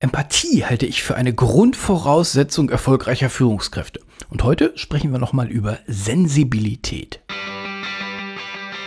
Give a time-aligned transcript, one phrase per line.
[0.00, 3.98] Empathie halte ich für eine Grundvoraussetzung erfolgreicher Führungskräfte.
[4.30, 7.18] Und heute sprechen wir nochmal über Sensibilität.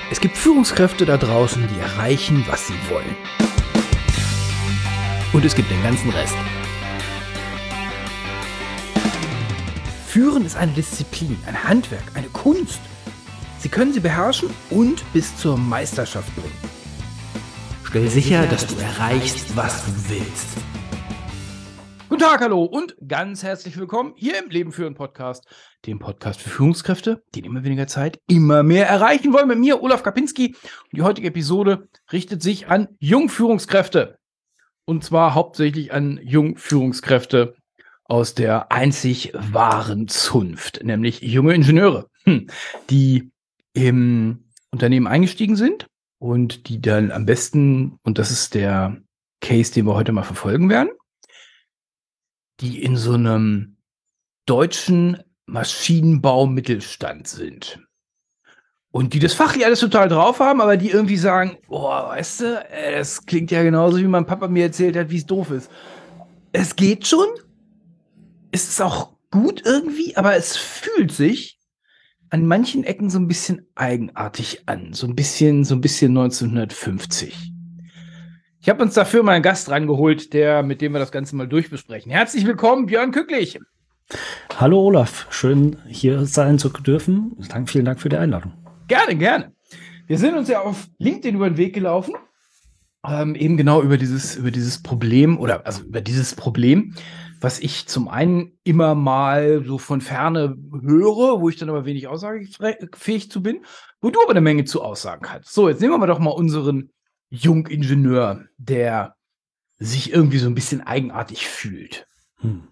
[0.09, 3.17] Es gibt Führungskräfte da draußen, die erreichen, was sie wollen.
[5.33, 6.35] Und es gibt den ganzen Rest.
[10.07, 12.79] Führen ist eine Disziplin, ein Handwerk, eine Kunst.
[13.59, 16.71] Sie können sie beherrschen und bis zur Meisterschaft bringen.
[17.83, 20.47] Stell sicher, dass du erreichst, was du willst.
[22.11, 25.47] Guten Tag, hallo und ganz herzlich willkommen hier im Leben führen Podcast,
[25.85, 29.47] dem Podcast für Führungskräfte, die in immer weniger Zeit immer mehr erreichen wollen.
[29.47, 30.47] Mit mir, Olaf Kapinski.
[30.47, 34.17] Und die heutige Episode richtet sich an Jungführungskräfte.
[34.83, 37.55] Und zwar hauptsächlich an Jungführungskräfte
[38.03, 42.47] aus der einzig wahren Zunft, nämlich junge Ingenieure, hm,
[42.89, 43.31] die
[43.71, 45.87] im Unternehmen eingestiegen sind
[46.19, 48.97] und die dann am besten, und das ist der
[49.39, 50.89] Case, den wir heute mal verfolgen werden,
[52.61, 53.77] die in so einem
[54.45, 55.17] deutschen
[55.47, 57.79] Maschinenbau-Mittelstand sind.
[58.91, 62.65] Und die das fachlich alles total drauf haben, aber die irgendwie sagen, boah, weißt du,
[62.69, 65.71] es klingt ja genauso, wie mein Papa mir erzählt hat, wie es doof ist.
[66.51, 67.27] Es geht schon.
[68.51, 71.57] Es ist auch gut irgendwie, aber es fühlt sich
[72.29, 74.93] an manchen Ecken so ein bisschen eigenartig an.
[74.93, 77.50] So ein bisschen, so ein bisschen 1950.
[78.63, 81.47] Ich habe uns dafür mal einen Gast rangeholt, der, mit dem wir das Ganze mal
[81.47, 82.11] durchbesprechen.
[82.11, 83.57] Herzlich willkommen, Björn Kücklich.
[84.55, 87.35] Hallo Olaf, schön hier sein zu dürfen.
[87.49, 88.53] Dank, vielen Dank für die Einladung.
[88.87, 89.51] Gerne, gerne.
[90.05, 92.13] Wir sind uns ja auf LinkedIn über den Weg gelaufen,
[93.03, 96.93] ähm, eben genau über dieses, über dieses Problem oder also über dieses Problem,
[97.39, 102.07] was ich zum einen immer mal so von ferne höre, wo ich dann aber wenig
[102.07, 103.65] aussagefähig zu bin,
[104.01, 105.51] wo du aber eine Menge zu aussagen kannst.
[105.51, 106.91] So, jetzt nehmen wir doch mal unseren
[107.31, 109.15] Jungingenieur, der
[109.79, 112.05] sich irgendwie so ein bisschen eigenartig fühlt.
[112.37, 112.67] Hm.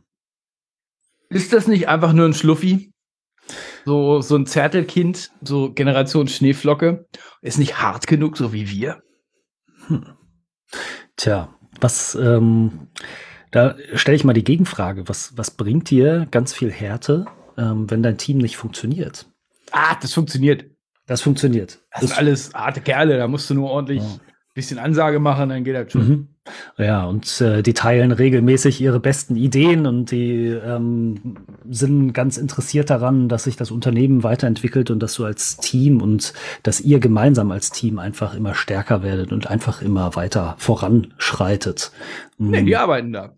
[1.30, 2.94] Ist das nicht einfach nur ein Schluffi?
[3.86, 7.08] So, so ein Zärtelkind, so Generation Schneeflocke,
[7.42, 9.02] ist nicht hart genug, so wie wir?
[9.88, 10.06] Hm.
[11.16, 12.90] Tja, was, ähm,
[13.52, 15.08] da stelle ich mal die Gegenfrage.
[15.08, 17.26] Was, was bringt dir ganz viel Härte,
[17.58, 19.26] ähm, wenn dein Team nicht funktioniert?
[19.72, 20.66] Ah, das funktioniert.
[21.08, 21.80] Das funktioniert.
[21.92, 24.20] Das, das sind alles harte Kerle, da musst du nur ordentlich ja
[24.54, 26.08] bisschen Ansage machen, dann geht das schon.
[26.08, 26.28] Mhm.
[26.78, 31.36] Ja, und äh, die teilen regelmäßig ihre besten Ideen und die ähm,
[31.70, 36.34] sind ganz interessiert daran, dass sich das Unternehmen weiterentwickelt und dass du als Team und
[36.64, 41.92] dass ihr gemeinsam als Team einfach immer stärker werdet und einfach immer weiter voranschreitet.
[42.38, 42.78] Nee, die mm.
[42.78, 43.36] arbeiten da.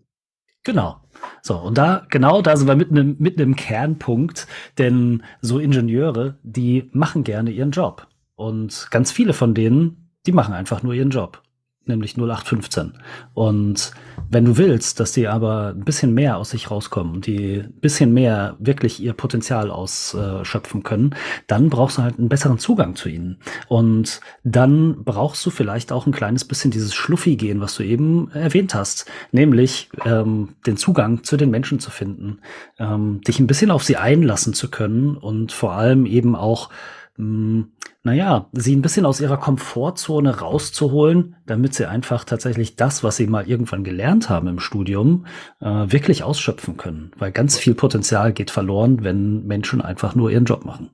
[0.64, 0.96] Genau.
[1.42, 4.46] So, und da, genau da sind wir mitten im, mitten im Kernpunkt,
[4.78, 8.06] denn so Ingenieure, die machen gerne ihren Job.
[8.34, 11.42] Und ganz viele von denen die machen einfach nur ihren Job,
[11.84, 12.92] nämlich 0815.
[13.34, 13.92] Und
[14.30, 18.12] wenn du willst, dass die aber ein bisschen mehr aus sich rauskommen die ein bisschen
[18.14, 21.14] mehr wirklich ihr Potenzial ausschöpfen können,
[21.46, 23.38] dann brauchst du halt einen besseren Zugang zu ihnen.
[23.68, 28.74] Und dann brauchst du vielleicht auch ein kleines bisschen dieses Schluffi-Gehen, was du eben erwähnt
[28.74, 32.38] hast, nämlich ähm, den Zugang zu den Menschen zu finden,
[32.78, 36.70] ähm, dich ein bisschen auf sie einlassen zu können und vor allem eben auch
[37.16, 37.72] hm,
[38.04, 43.28] naja, sie ein bisschen aus ihrer Komfortzone rauszuholen, damit sie einfach tatsächlich das, was sie
[43.28, 45.26] mal irgendwann gelernt haben im Studium,
[45.60, 47.12] äh, wirklich ausschöpfen können.
[47.16, 50.90] Weil ganz viel Potenzial geht verloren, wenn Menschen einfach nur ihren Job machen.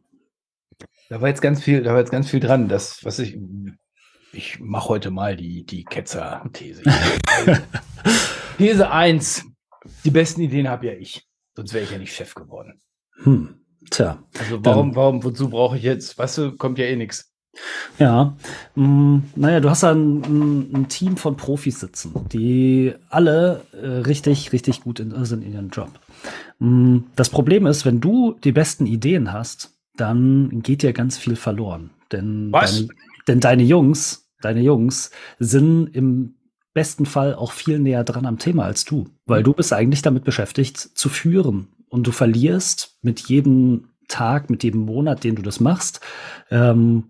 [1.09, 2.69] Da war jetzt ganz viel, da war jetzt ganz viel dran.
[2.69, 3.39] Das, was ich,
[4.33, 6.83] ich mache heute mal die, die Ketzer-These.
[8.59, 9.47] These 1.
[10.05, 11.27] Die besten Ideen habe ja ich.
[11.57, 12.83] Sonst wäre ich ja nicht Chef geworden.
[13.23, 13.58] Hm.
[13.91, 14.19] Tja.
[14.39, 17.33] Also warum, warum, wozu brauche ich jetzt, weißt du, kommt ja eh nichts.
[17.99, 18.37] Ja,
[18.75, 23.87] mh, mm, naja, du hast da ein, ein, Team von Profis sitzen, die alle äh,
[23.87, 25.91] richtig, richtig gut in, sind in ihrem Job.
[26.59, 31.19] Mh, mm, das Problem ist, wenn du die besten Ideen hast, dann geht dir ganz
[31.19, 31.91] viel verloren.
[32.13, 32.77] Denn, Was?
[32.77, 32.89] Deine,
[33.27, 36.37] denn deine Jungs, deine Jungs sind im
[36.75, 40.23] besten Fall auch viel näher dran am Thema als du, weil du bist eigentlich damit
[40.23, 45.61] beschäftigt zu führen und du verlierst mit jedem Tag, mit jedem Monat, den du das
[45.61, 46.01] machst,
[46.51, 47.05] ähm,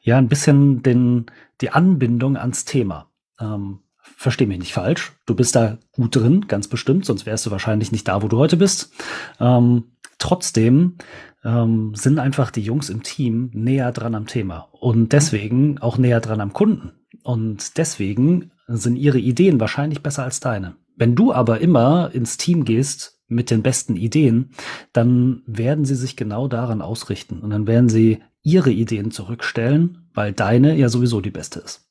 [0.00, 1.26] ja, ein bisschen den,
[1.60, 3.10] die Anbindung ans Thema.
[3.40, 3.80] Ähm,
[4.18, 5.12] Versteh mich nicht falsch.
[5.26, 8.38] Du bist da gut drin, ganz bestimmt, sonst wärst du wahrscheinlich nicht da, wo du
[8.38, 8.92] heute bist.
[9.40, 9.84] Ähm,
[10.18, 10.94] trotzdem
[11.44, 16.20] ähm, sind einfach die Jungs im Team näher dran am Thema und deswegen auch näher
[16.20, 16.92] dran am Kunden.
[17.24, 20.76] Und deswegen sind ihre Ideen wahrscheinlich besser als deine.
[20.96, 24.50] Wenn du aber immer ins Team gehst mit den besten Ideen,
[24.92, 30.32] dann werden sie sich genau daran ausrichten und dann werden sie ihre Ideen zurückstellen, weil
[30.32, 31.86] deine ja sowieso die beste ist.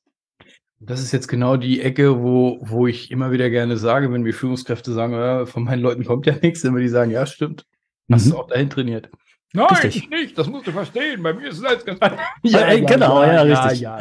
[0.80, 4.34] Das ist jetzt genau die Ecke, wo, wo ich immer wieder gerne sage, wenn mir
[4.34, 7.66] Führungskräfte sagen, ja, von meinen Leuten kommt ja nichts, immer die sagen, ja, stimmt.
[8.12, 8.32] Hast mhm.
[8.32, 9.10] du auch dahin trainiert.
[9.56, 10.10] Nein, richtig.
[10.10, 11.24] nicht, das musst du verstehen.
[11.24, 12.00] Bei mir ist es alles ganz
[12.44, 13.82] ja, ja, genau, ja, ja richtig.
[13.82, 14.00] Ja,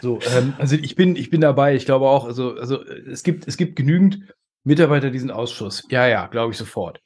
[0.00, 1.74] so, ähm, also ich bin, ich bin dabei.
[1.74, 4.20] Ich glaube auch, also, also es gibt, es gibt genügend
[4.64, 5.84] Mitarbeiter diesen Ausschuss.
[5.90, 7.00] Ja, ja, glaube ich sofort.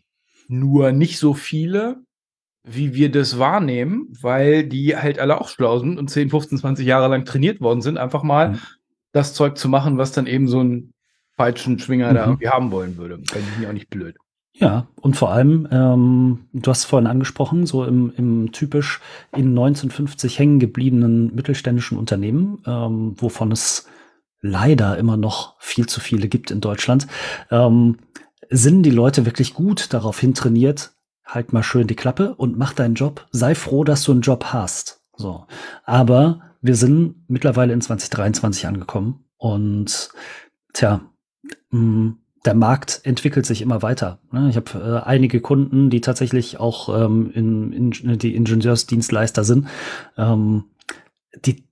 [0.48, 1.96] Nur nicht so viele,
[2.64, 6.86] wie wir das wahrnehmen, weil die halt alle auch schlau sind und 10, 15, 20
[6.86, 8.58] Jahre lang trainiert worden sind, einfach mal mhm.
[9.12, 10.92] das Zeug zu machen, was dann eben so ein
[11.36, 12.14] Peitschenschwinger mhm.
[12.14, 13.18] da irgendwie haben wollen würde.
[13.26, 14.16] Fände ich mir auch nicht blöd.
[14.54, 19.00] Ja, und vor allem, ähm, du hast es vorhin angesprochen, so im, im typisch
[19.32, 23.88] in 1950 hängen gebliebenen mittelständischen Unternehmen, ähm, wovon es
[24.40, 27.06] leider immer noch viel zu viele gibt in Deutschland,
[27.50, 27.98] ähm,
[28.50, 30.92] sind die Leute wirklich gut darauf hin trainiert,
[31.24, 33.26] halt mal schön die Klappe und mach deinen Job.
[33.30, 35.02] Sei froh, dass du einen Job hast.
[35.16, 35.46] So.
[35.84, 40.10] Aber wir sind mittlerweile in 2023 angekommen und
[40.72, 41.00] tja,
[41.70, 44.20] mh, mm, der Markt entwickelt sich immer weiter.
[44.32, 44.48] Ne?
[44.48, 49.66] Ich habe äh, einige Kunden, die tatsächlich auch ähm, in, in, die Ingenieursdienstleister sind.
[50.16, 50.64] Ähm,
[51.44, 51.67] die,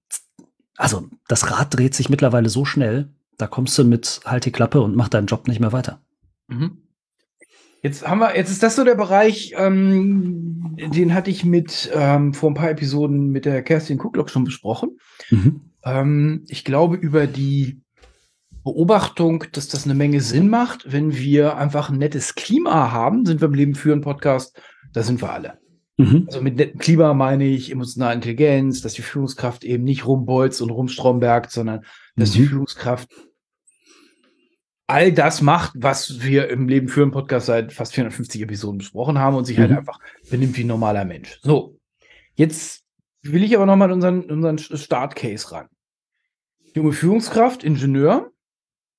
[0.76, 4.81] also das Rad dreht sich mittlerweile so schnell, da kommst du mit halt die Klappe
[4.81, 6.00] und mach deinen Job nicht mehr weiter.
[6.49, 6.78] Mhm.
[7.82, 12.34] Jetzt haben wir, jetzt ist das so der Bereich, ähm, den hatte ich mit ähm,
[12.34, 14.99] vor ein paar Episoden mit der Kerstin Kucklock schon besprochen.
[15.31, 15.61] Mhm.
[15.84, 17.81] Ähm, ich glaube, über die
[18.64, 23.40] Beobachtung, dass das eine Menge Sinn macht, wenn wir einfach ein nettes Klima haben, sind
[23.40, 24.61] wir im Leben führen Podcast,
[24.93, 25.58] da sind wir alle.
[25.97, 26.25] Mhm.
[26.27, 31.51] Also mit Klima meine ich emotionale Intelligenz, dass die Führungskraft eben nicht rumbolzt und rumstrombergt,
[31.51, 31.85] sondern
[32.17, 32.35] dass mhm.
[32.35, 33.09] die Führungskraft
[34.87, 39.37] all das macht, was wir im Leben führen Podcast seit fast 450 Episoden besprochen haben
[39.37, 39.77] und sich halt mhm.
[39.77, 40.01] halt einfach
[40.31, 41.41] benimmt wie ein normaler Mensch.
[41.43, 41.79] So,
[42.35, 42.85] jetzt
[43.23, 45.69] will ich aber nochmal unseren, unseren Startcase ran.
[46.75, 48.31] Junge Führungskraft, Ingenieur,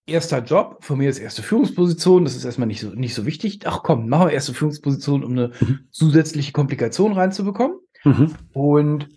[0.08, 3.60] erster Job, von mir ist erste Führungsposition, das ist erstmal nicht so, nicht so wichtig.
[3.66, 5.80] Ach komm, machen wir erste Führungsposition, um eine mhm.
[5.92, 7.78] zusätzliche Komplikation reinzubekommen.
[8.04, 8.34] Mhm.
[8.54, 9.10] Und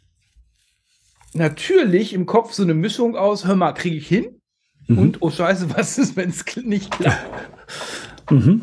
[1.32, 4.40] natürlich im Kopf so eine Mischung aus, hör mal, kriege ich hin?
[4.88, 4.98] Mhm.
[4.98, 8.30] Und oh Scheiße, was ist, wenn es nicht klappt?
[8.30, 8.62] Mhm.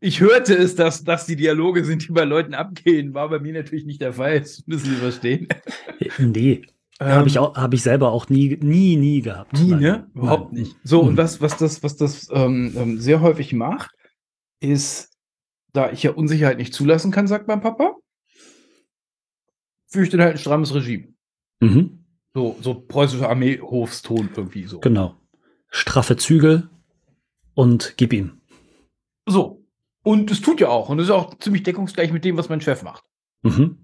[0.00, 3.14] Ich hörte es, dass das die Dialoge sind, die bei Leuten abgehen.
[3.14, 4.40] War bei mir natürlich nicht der Fall.
[4.40, 5.48] Das müssen Sie verstehen.
[6.18, 6.62] Nee,
[7.00, 9.54] ähm, habe ich auch, habe ich selber auch nie, nie, nie gehabt.
[9.54, 10.10] Nie, ne?
[10.14, 10.76] Überhaupt nicht.
[10.84, 11.08] So, mhm.
[11.08, 13.90] und was, was das, was das ähm, ähm, sehr häufig macht,
[14.60, 15.10] ist,
[15.72, 17.96] da ich ja Unsicherheit nicht zulassen kann, sagt mein Papa,
[19.88, 21.08] fürchte halt ein strammes Regime.
[21.60, 22.04] Mhm.
[22.34, 24.80] So, so preußischer Armeehofston irgendwie so.
[24.80, 25.16] Genau.
[25.68, 26.68] Straffe Zügel
[27.54, 28.40] und gib ihm.
[29.26, 29.64] So.
[30.04, 30.88] Und es tut ja auch.
[30.88, 33.04] Und es ist auch ziemlich deckungsgleich mit dem, was mein Chef macht.
[33.42, 33.78] Mhm.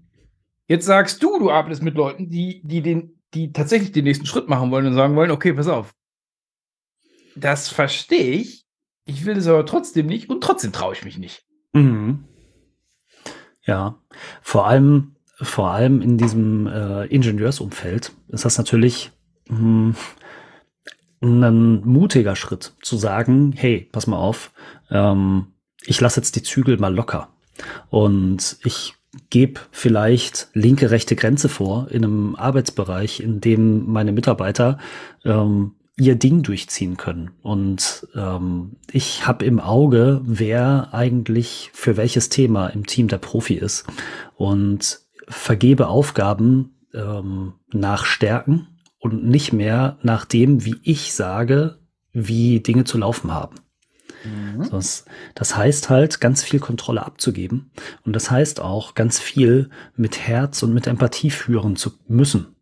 [0.69, 4.47] Jetzt sagst du, du arbeitest mit Leuten, die, die, den, die tatsächlich den nächsten Schritt
[4.47, 5.95] machen wollen und sagen wollen, okay, pass auf.
[7.35, 8.67] Das verstehe ich.
[9.05, 11.43] Ich will das aber trotzdem nicht und trotzdem traue ich mich nicht.
[11.73, 12.25] Mhm.
[13.65, 13.99] Ja,
[14.43, 19.11] vor allem, vor allem in diesem äh, Ingenieursumfeld ist das natürlich
[19.47, 19.95] mh,
[21.21, 24.51] hm, ein mutiger Schritt zu sagen, hey, pass mal auf,
[24.91, 25.47] ähm,
[25.83, 27.29] ich lasse jetzt die Zügel mal locker.
[27.89, 28.98] Und ich
[29.29, 34.77] gebe vielleicht linke, rechte Grenze vor in einem Arbeitsbereich, in dem meine Mitarbeiter
[35.25, 37.31] ähm, ihr Ding durchziehen können.
[37.41, 43.55] Und ähm, ich habe im Auge, wer eigentlich für welches Thema im Team der Profi
[43.55, 43.85] ist
[44.35, 48.67] und vergebe Aufgaben ähm, nach Stärken
[48.99, 51.79] und nicht mehr nach dem, wie ich sage,
[52.11, 53.55] wie Dinge zu laufen haben.
[54.23, 54.69] Mhm.
[54.69, 57.71] Das, das heißt halt, ganz viel Kontrolle abzugeben.
[58.05, 62.55] Und das heißt auch, ganz viel mit Herz und mit Empathie führen zu müssen.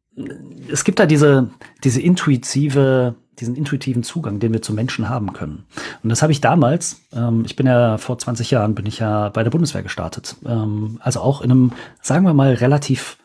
[0.72, 1.50] Es gibt da diese,
[1.84, 5.66] diese intuitive, diesen intuitiven Zugang, den wir zu Menschen haben können.
[6.02, 9.30] Und das habe ich damals, ähm, ich bin ja vor 20 Jahren, bin ich ja
[9.30, 10.36] bei der Bundeswehr gestartet.
[10.46, 11.72] Ähm, also auch in einem,
[12.02, 13.18] sagen wir mal, relativ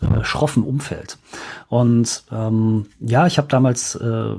[0.00, 1.18] äh, schroffen Umfeld.
[1.68, 4.34] Und ähm, ja, ich habe damals äh,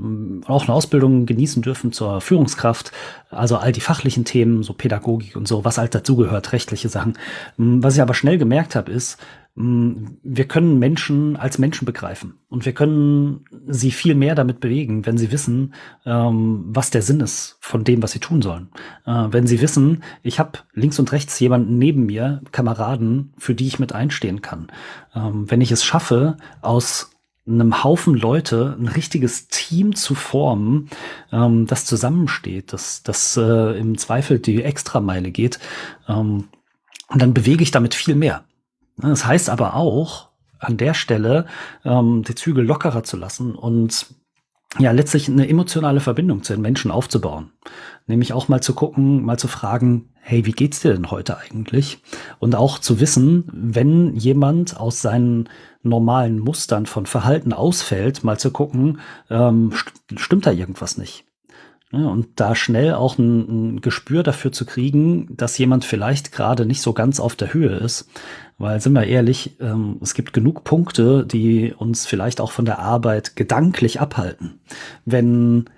[0.46, 2.92] auch eine Ausbildung genießen dürfen zur Führungskraft,
[3.30, 7.18] also all die fachlichen Themen, so Pädagogik und so, was halt dazugehört, rechtliche Sachen.
[7.58, 12.34] Ähm, was ich aber schnell gemerkt habe, ist, ähm, wir können Menschen als Menschen begreifen
[12.48, 15.74] und wir können sie viel mehr damit bewegen, wenn sie wissen,
[16.06, 18.68] ähm, was der Sinn ist von dem, was sie tun sollen.
[19.06, 23.66] Äh, wenn sie wissen, ich habe links und rechts jemanden neben mir, Kameraden, für die
[23.66, 24.68] ich mit einstehen kann.
[25.14, 27.10] Ähm, wenn ich es schaffe, aus
[27.46, 30.88] einem Haufen Leute ein richtiges Team zu formen,
[31.32, 35.58] ähm, das zusammensteht, das, das äh, im Zweifel die Extrameile geht,
[37.10, 38.44] und dann bewege ich damit viel mehr.
[39.02, 41.46] Das heißt aber auch, an der Stelle
[41.84, 44.06] ähm, die Zügel lockerer zu lassen und
[44.78, 47.50] ja letztlich eine emotionale Verbindung zu den Menschen aufzubauen.
[48.06, 52.02] Nämlich auch mal zu gucken, mal zu fragen, hey, wie geht's dir denn heute eigentlich?
[52.38, 55.48] Und auch zu wissen, wenn jemand aus seinen
[55.82, 61.24] normalen Mustern von Verhalten ausfällt, mal zu gucken, ähm, st stimmt da irgendwas nicht?
[61.92, 66.64] Ja, und da schnell auch ein, ein, Gespür dafür zu kriegen, dass jemand vielleicht gerade
[66.64, 68.08] nicht so ganz auf der Höhe ist.
[68.58, 72.78] Weil, sind wir ehrlich, ähm, es gibt genug Punkte, die uns vielleicht auch von der
[72.78, 74.60] Arbeit gedanklich abhalten.
[75.04, 75.68] Wenn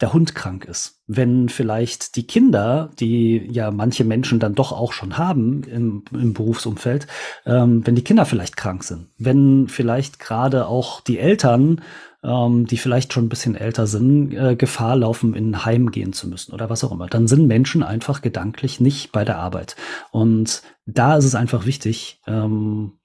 [0.00, 4.92] der Hund krank ist, wenn vielleicht die Kinder, die ja manche Menschen dann doch auch
[4.92, 7.08] schon haben im, im Berufsumfeld,
[7.44, 11.82] ähm, wenn die Kinder vielleicht krank sind, wenn vielleicht gerade auch die Eltern
[12.22, 16.12] ähm, die vielleicht schon ein bisschen älter sind, äh, Gefahr laufen, in ein Heim gehen
[16.12, 17.06] zu müssen oder was auch immer.
[17.06, 19.76] Dann sind Menschen einfach gedanklich nicht bei der Arbeit.
[20.10, 22.98] Und da ist es einfach wichtig, ähm,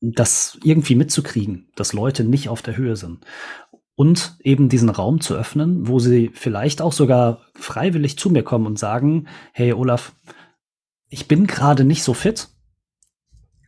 [0.00, 3.24] das irgendwie mitzukriegen, dass Leute nicht auf der Höhe sind.
[3.96, 8.66] Und eben diesen Raum zu öffnen, wo sie vielleicht auch sogar freiwillig zu mir kommen
[8.66, 10.12] und sagen, hey Olaf,
[11.08, 12.48] ich bin gerade nicht so fit.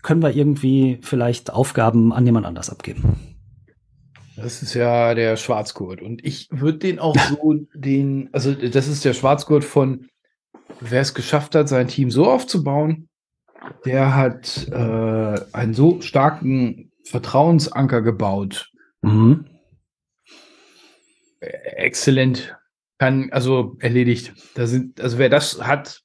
[0.02, 3.35] Können wir irgendwie vielleicht Aufgaben an jemand anders abgeben?
[4.36, 6.02] Das ist ja der Schwarzgurt.
[6.02, 10.08] Und ich würde den auch so den, also das ist der Schwarzgurt von,
[10.80, 13.08] wer es geschafft hat, sein Team so aufzubauen,
[13.84, 18.70] der hat äh, einen so starken Vertrauensanker gebaut.
[19.02, 19.46] Mhm.
[21.40, 22.56] Exzellent.
[22.98, 24.34] Kann, also erledigt.
[24.54, 26.02] Da sind, also wer das hat,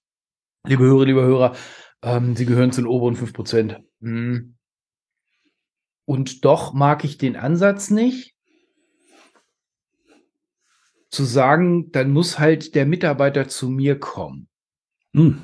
[0.65, 1.55] liebe Hörer, liebe Hörer,
[2.03, 3.77] ähm, sie gehören zu den oberen 5%.
[4.00, 4.55] Mhm.
[6.12, 8.36] Und doch mag ich den Ansatz nicht,
[11.10, 14.50] zu sagen, dann muss halt der Mitarbeiter zu mir kommen.
[15.13, 15.39] Hm.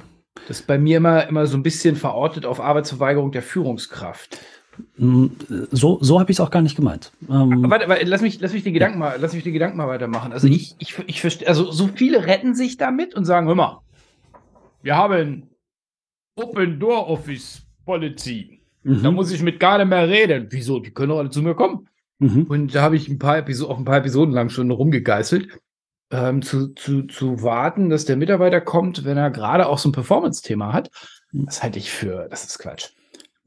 [0.45, 4.39] Das ist bei mir immer, immer so ein bisschen verortet auf Arbeitsverweigerung der Führungskraft.
[4.97, 5.37] Hm,
[5.71, 7.13] so, so habe ich es auch gar nicht gemeint.
[7.29, 9.87] Ähm warte, warte, lass mich, lass mich die Gedanken mal, lass mich die Gedanken mal
[9.87, 10.33] weitermachen.
[10.33, 10.53] Also hm.
[10.53, 13.79] ich, ich, ich verstehe, also so viele retten sich damit und sagen, hör mal,
[14.81, 15.49] wir haben
[16.35, 18.56] Open Door Office Policy.
[18.87, 19.03] Mhm.
[19.03, 20.47] Da muss ich mit gar nicht mehr reden.
[20.49, 20.79] Wieso?
[20.79, 21.89] Die können doch alle zu mir kommen.
[22.19, 22.43] Mhm.
[22.43, 25.59] Und da habe ich ein paar Episoden, auch ein paar Episoden lang schon rumgegeißelt,
[26.11, 29.91] ähm, zu, zu, zu warten, dass der Mitarbeiter kommt, wenn er gerade auch so ein
[29.91, 30.89] Performance-Thema hat.
[31.33, 31.45] Mhm.
[31.45, 32.91] Das halte ich für, das ist Quatsch.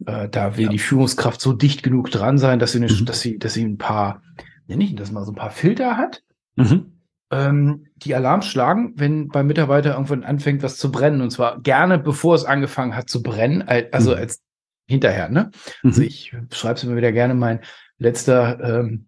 [0.04, 0.70] Äh, da will ja.
[0.70, 3.06] die Führungskraft so dicht genug dran sein, dass sie, eine, mhm.
[3.06, 4.22] dass sie, dass sie ein paar,
[4.66, 6.22] nenne ich das mal, so ein paar Filter hat,
[6.56, 6.92] mhm.
[7.30, 11.22] ähm, die Alarm schlagen, wenn beim Mitarbeiter irgendwann anfängt, was zu brennen.
[11.22, 14.18] Und zwar gerne, bevor es angefangen hat zu brennen, also mhm.
[14.18, 14.42] als
[14.90, 15.50] hinterher, ne?
[15.82, 16.06] Also mhm.
[16.06, 17.60] ich schreibe es immer wieder gerne, mein
[17.98, 19.06] letzter ähm,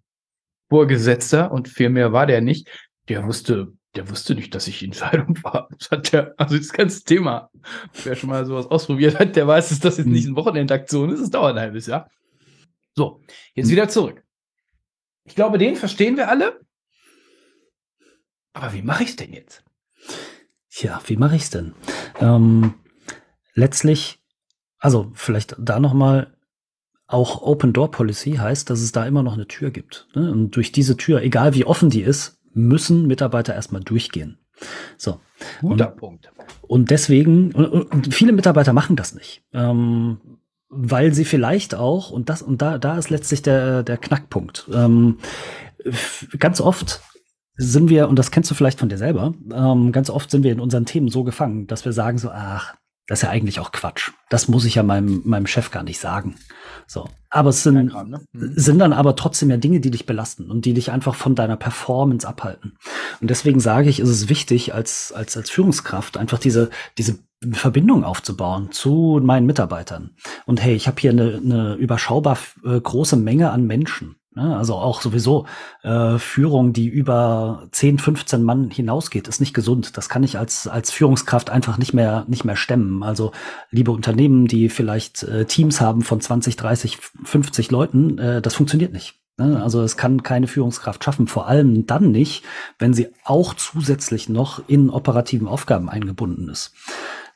[0.68, 2.68] Vorgesetzter, und viel mehr war der nicht,
[3.08, 5.68] der wusste, der wusste nicht, dass ich in Scheidung war.
[5.78, 7.50] Das hat der, also das ganze Thema,
[8.04, 10.30] wer schon mal sowas ausprobiert hat, der weiß, dass das jetzt nicht mhm.
[10.30, 12.08] eine Wochenendaktion ist, es dauert ein halbes Jahr.
[12.94, 13.20] So,
[13.54, 13.72] jetzt mhm.
[13.72, 14.22] wieder zurück.
[15.24, 16.60] Ich glaube, den verstehen wir alle.
[18.54, 19.64] Aber wie mache ich es denn jetzt?
[20.70, 21.74] Ja, wie mache ich es denn?
[22.20, 22.74] Ähm,
[23.54, 24.21] letztlich
[24.82, 26.34] also vielleicht da nochmal,
[27.06, 30.08] auch Open Door Policy heißt, dass es da immer noch eine Tür gibt.
[30.14, 30.30] Ne?
[30.30, 34.38] Und durch diese Tür, egal wie offen die ist, müssen Mitarbeiter erstmal durchgehen.
[34.96, 35.20] So.
[35.60, 36.32] Guter und, Punkt.
[36.62, 39.44] Und deswegen, und, und viele Mitarbeiter machen das nicht.
[39.52, 40.18] Ähm,
[40.68, 44.68] weil sie vielleicht auch, und das, und da, da ist letztlich der, der Knackpunkt.
[44.72, 45.18] Ähm,
[46.38, 47.02] ganz oft
[47.56, 50.52] sind wir, und das kennst du vielleicht von dir selber, ähm, ganz oft sind wir
[50.52, 52.74] in unseren Themen so gefangen, dass wir sagen so, ach,
[53.06, 54.12] das ist ja eigentlich auch Quatsch.
[54.30, 56.36] Das muss ich ja meinem, meinem Chef gar nicht sagen.
[56.86, 57.08] So.
[57.30, 58.20] Aber es sind, Kram, ne?
[58.32, 58.52] mhm.
[58.56, 61.56] sind dann aber trotzdem ja Dinge, die dich belasten und die dich einfach von deiner
[61.56, 62.78] Performance abhalten.
[63.20, 67.18] Und deswegen sage ich, ist es wichtig, als, als, als Führungskraft einfach diese, diese
[67.52, 70.14] Verbindung aufzubauen zu meinen Mitarbeitern.
[70.46, 74.16] Und hey, ich habe hier eine, eine überschaubar äh, große Menge an Menschen.
[74.34, 74.56] Ne?
[74.56, 75.46] Also auch sowieso
[75.82, 79.96] äh, Führung, die über 10, 15 Mann hinausgeht, ist nicht gesund.
[79.96, 83.02] Das kann ich als, als Führungskraft einfach nicht mehr, nicht mehr stemmen.
[83.02, 83.32] Also
[83.70, 88.92] liebe Unternehmen, die vielleicht äh, Teams haben von 20, 30, 50 Leuten, äh, das funktioniert
[88.92, 89.20] nicht.
[89.38, 89.62] Ne?
[89.62, 92.44] Also es kann keine Führungskraft schaffen, vor allem dann nicht,
[92.78, 96.74] wenn sie auch zusätzlich noch in operativen Aufgaben eingebunden ist.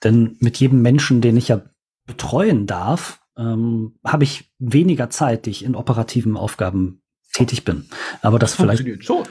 [0.03, 1.63] Denn mit jedem Menschen, den ich ja
[2.07, 7.03] betreuen darf, ähm, habe ich weniger Zeit, die ich in operativen Aufgaben
[7.33, 7.89] tätig bin.
[8.23, 9.25] Aber das, das vielleicht schon.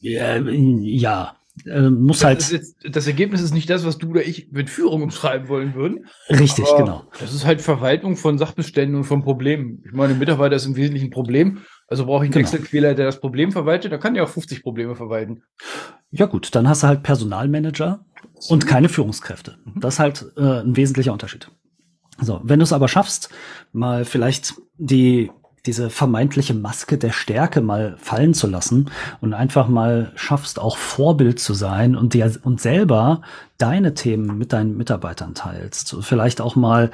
[0.00, 1.36] Ja, ja
[1.66, 2.50] äh, muss das halt.
[2.50, 6.06] Jetzt, das Ergebnis ist nicht das, was du oder ich mit Führung umschreiben wollen würden.
[6.28, 7.04] Richtig, genau.
[7.20, 9.82] Das ist halt Verwaltung von Sachbeständen und von Problemen.
[9.86, 11.62] Ich meine, Mitarbeiter ist im Wesentlichen ein Problem.
[11.86, 12.44] Also brauche ich einen genau.
[12.46, 13.92] Excel-Quäler, der das Problem verwaltet.
[13.92, 15.42] Da kann ja auch 50 Probleme verwalten.
[16.10, 18.04] Ja gut, dann hast du halt Personalmanager
[18.48, 19.58] und keine Führungskräfte.
[19.64, 19.80] Mhm.
[19.80, 21.50] Das ist halt äh, ein wesentlicher Unterschied.
[22.20, 23.30] So, wenn du es aber schaffst,
[23.72, 25.30] mal vielleicht die
[25.66, 28.90] diese vermeintliche Maske der Stärke mal fallen zu lassen
[29.20, 33.22] und einfach mal schaffst, auch Vorbild zu sein und dir und selber
[33.56, 35.96] deine Themen mit deinen Mitarbeitern teilst.
[36.02, 36.90] Vielleicht auch mal,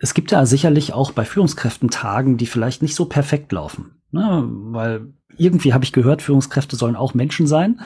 [0.00, 3.92] es gibt ja sicherlich auch bei Führungskräften Tagen, die vielleicht nicht so perfekt laufen.
[4.10, 4.44] Ne?
[4.44, 7.80] Weil irgendwie habe ich gehört, Führungskräfte sollen auch Menschen sein.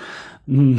[0.46, 0.78] Hm,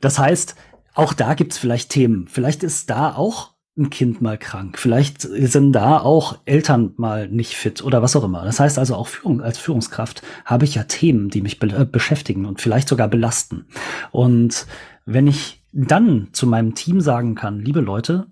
[0.00, 0.56] das heißt,
[0.94, 2.26] auch da gibt es vielleicht Themen.
[2.26, 4.78] Vielleicht ist da auch ein Kind mal krank.
[4.78, 8.44] Vielleicht sind da auch Eltern mal nicht fit oder was auch immer.
[8.44, 11.86] Das heißt also auch Führung, als Führungskraft habe ich ja Themen, die mich be äh,
[11.86, 13.66] beschäftigen und vielleicht sogar belasten.
[14.10, 14.66] Und
[15.06, 18.26] wenn ich dann zu meinem Team sagen kann, liebe Leute,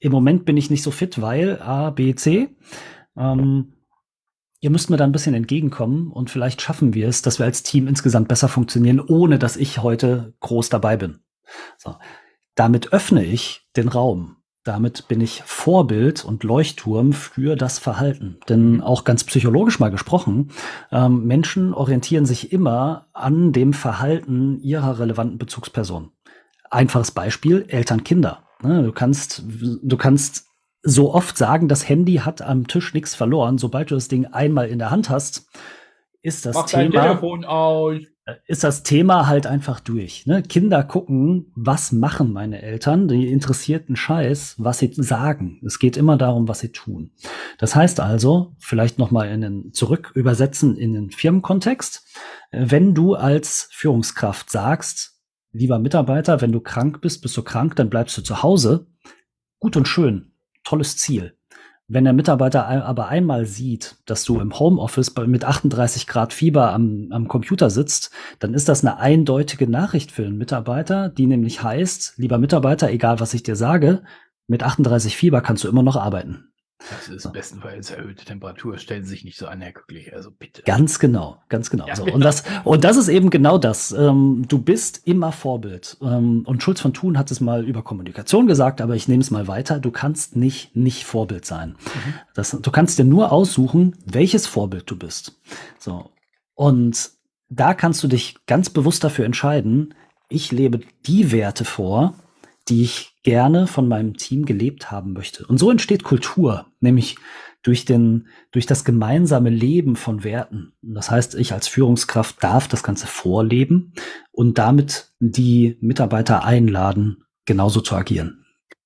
[0.00, 2.48] im Moment bin ich nicht so fit, weil A, B, C,
[3.16, 3.74] ähm,
[4.60, 7.62] ihr müsst mir da ein bisschen entgegenkommen und vielleicht schaffen wir es, dass wir als
[7.62, 11.18] Team insgesamt besser funktionieren, ohne dass ich heute groß dabei bin.
[11.76, 11.96] So.
[12.54, 14.37] Damit öffne ich den Raum
[14.68, 18.38] damit bin ich Vorbild und Leuchtturm für das Verhalten.
[18.48, 20.50] Denn auch ganz psychologisch mal gesprochen,
[20.92, 26.12] ähm, Menschen orientieren sich immer an dem Verhalten ihrer relevanten Bezugsperson.
[26.70, 28.44] Einfaches Beispiel, Eltern, Kinder.
[28.62, 30.46] Ne, du kannst, du kannst
[30.82, 33.56] so oft sagen, das Handy hat am Tisch nichts verloren.
[33.56, 35.48] Sobald du das Ding einmal in der Hand hast,
[36.20, 37.00] ist das Mach Thema.
[37.00, 38.00] Telefon aus
[38.46, 40.26] ist das Thema halt einfach durch.
[40.26, 40.42] Ne?
[40.42, 45.60] Kinder gucken, was machen meine Eltern, die interessierten Scheiß, was sie sagen.
[45.64, 47.12] Es geht immer darum, was sie tun.
[47.58, 52.04] Das heißt also, vielleicht nochmal in den, zurück übersetzen in den Firmenkontext.
[52.50, 55.18] Wenn du als Führungskraft sagst,
[55.52, 58.86] lieber Mitarbeiter, wenn du krank bist, bist du krank, dann bleibst du zu Hause.
[59.58, 60.32] Gut und schön.
[60.64, 61.37] Tolles Ziel.
[61.90, 67.08] Wenn der Mitarbeiter aber einmal sieht, dass du im Homeoffice mit 38 Grad Fieber am,
[67.10, 72.18] am Computer sitzt, dann ist das eine eindeutige Nachricht für den Mitarbeiter, die nämlich heißt,
[72.18, 74.02] lieber Mitarbeiter, egal was ich dir sage,
[74.46, 76.52] mit 38 Fieber kannst du immer noch arbeiten.
[76.90, 78.78] Das ist bestenfalls erhöhte Temperatur.
[78.78, 80.14] Stellen Sie sich nicht so an, Herr Glücklich.
[80.14, 80.62] Also bitte.
[80.62, 81.86] Ganz genau, ganz genau.
[81.86, 82.04] Ja, so.
[82.04, 83.92] Und, das, und das ist eben genau das.
[83.92, 85.96] Ähm, du bist immer Vorbild.
[86.00, 89.30] Ähm, und Schulz von Thun hat es mal über Kommunikation gesagt, aber ich nehme es
[89.30, 89.78] mal weiter.
[89.78, 91.70] Du kannst nicht nicht Vorbild sein.
[91.70, 92.14] Mhm.
[92.34, 95.38] Das, du kannst dir nur aussuchen, welches Vorbild du bist.
[95.78, 96.10] So.
[96.54, 97.10] Und
[97.48, 99.94] da kannst du dich ganz bewusst dafür entscheiden,
[100.28, 102.14] ich lebe die Werte vor,
[102.68, 105.46] die ich gerne von meinem Team gelebt haben möchte.
[105.46, 107.16] Und so entsteht Kultur, nämlich
[107.62, 110.72] durch den, durch das gemeinsame Leben von Werten.
[110.82, 113.92] Das heißt, ich als Führungskraft darf das Ganze vorleben
[114.30, 118.44] und damit die Mitarbeiter einladen, genauso zu agieren.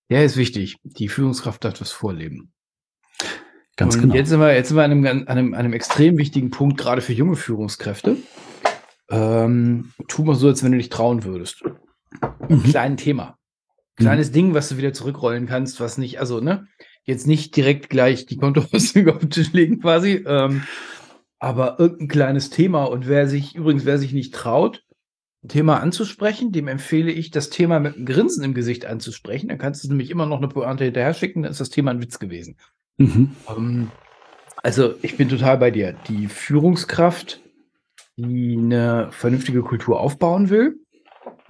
[0.08, 0.76] Ja, ist wichtig.
[0.82, 2.52] Die Führungskraft darf das vorleben.
[3.76, 4.14] Ganz und genau.
[4.14, 6.78] Jetzt sind wir, jetzt sind wir an einem, an einem, an einem extrem wichtigen Punkt,
[6.78, 8.16] gerade für junge Führungskräfte.
[9.10, 11.62] Ähm, tu mal so, als wenn du dich trauen würdest.
[12.20, 12.62] Ein mhm.
[12.62, 13.38] kleines Thema
[13.96, 14.32] kleines mhm.
[14.32, 16.66] Ding, was du wieder zurückrollen kannst, was nicht, also, ne,
[17.04, 20.62] jetzt nicht direkt gleich die Kontoauszüge auf den Tisch legen quasi, ähm,
[21.38, 24.84] aber irgendein kleines Thema und wer sich, übrigens, wer sich nicht traut,
[25.42, 29.48] ein Thema anzusprechen, dem empfehle ich, das Thema mit einem Grinsen im Gesicht anzusprechen.
[29.48, 32.00] Dann kannst du nämlich immer noch eine Pointe hinterher schicken, dann ist das Thema ein
[32.00, 32.56] Witz gewesen.
[32.96, 33.34] Mhm.
[33.48, 33.90] Ähm,
[34.62, 35.96] also, ich bin total bei dir.
[36.08, 37.40] Die Führungskraft,
[38.16, 40.76] die eine vernünftige Kultur aufbauen will,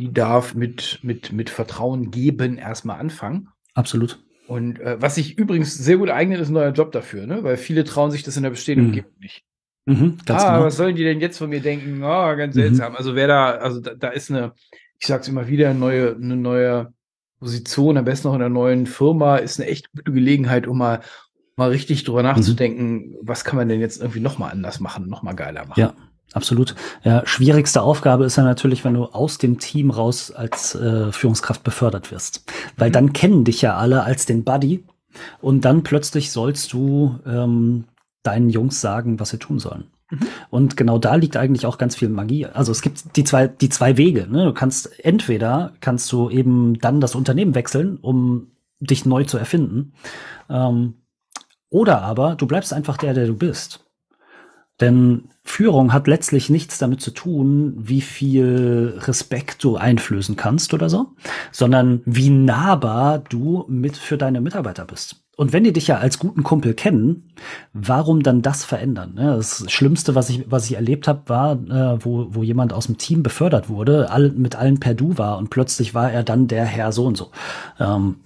[0.03, 3.49] die darf mit, mit, mit Vertrauen geben erstmal anfangen.
[3.75, 4.19] Absolut.
[4.49, 7.45] Und äh, was sich übrigens sehr gut eignet, ist ein neuer Job dafür, ne?
[7.45, 8.91] weil viele trauen sich das in der bestehenden mhm.
[8.91, 9.45] Umgebung nicht.
[9.85, 10.65] Mhm, ah, genau.
[10.65, 12.03] was sollen die denn jetzt von mir denken?
[12.03, 12.61] Oh, ganz mhm.
[12.61, 12.93] seltsam.
[12.93, 12.99] Mhm.
[12.99, 14.53] Also wer da, also da, da, ist eine,
[14.99, 16.93] ich sag's immer wieder, eine neue, eine neue
[17.39, 21.01] Position, am besten noch in einer neuen Firma, ist eine echt gute Gelegenheit, um mal,
[21.57, 22.29] mal richtig drüber mhm.
[22.29, 25.81] nachzudenken, was kann man denn jetzt irgendwie nochmal anders machen, nochmal geiler machen.
[25.81, 25.95] Ja,
[26.33, 26.75] Absolut.
[27.05, 31.63] Ja, schwierigste Aufgabe ist ja natürlich, wenn du aus dem Team raus als äh, Führungskraft
[31.63, 32.45] befördert wirst.
[32.77, 32.93] Weil mhm.
[32.95, 34.85] dann kennen dich ja alle als den Buddy
[35.41, 37.85] und dann plötzlich sollst du ähm,
[38.23, 39.85] deinen Jungs sagen, was sie tun sollen.
[40.11, 40.27] Mhm.
[40.51, 42.47] Und genau da liegt eigentlich auch ganz viel Magie.
[42.47, 44.27] Also es gibt die zwei, die zwei Wege.
[44.27, 44.45] Ne?
[44.45, 49.93] Du kannst entweder kannst du eben dann das Unternehmen wechseln, um dich neu zu erfinden.
[50.49, 50.95] Ähm,
[51.69, 53.82] oder aber du bleibst einfach der, der du bist.
[54.81, 60.89] Denn Führung hat letztlich nichts damit zu tun, wie viel Respekt du einflößen kannst oder
[60.89, 61.09] so,
[61.51, 65.23] sondern wie nahbar du mit für deine Mitarbeiter bist.
[65.37, 67.33] Und wenn die dich ja als guten Kumpel kennen,
[67.73, 69.15] warum dann das verändern?
[69.15, 69.35] Ne?
[69.37, 72.99] Das Schlimmste, was ich, was ich erlebt habe, war, äh, wo, wo jemand aus dem
[72.99, 76.65] Team befördert wurde, all, mit allen per Du war und plötzlich war er dann der
[76.65, 77.31] Herr so und so.
[77.81, 78.17] Ähm,